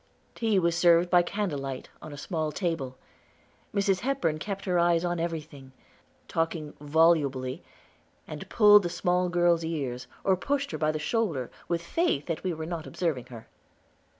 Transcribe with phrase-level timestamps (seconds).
[0.33, 2.97] Tea was served by candlelight, on a small table.
[3.71, 3.99] Mrs.
[3.99, 5.73] Hepburn kept her eyes on everything,
[6.27, 7.63] talking volubly,
[8.27, 12.43] and pulled the small, girl's ears, or pushed her by the shoulder, with faith that
[12.43, 13.47] we were not observing her.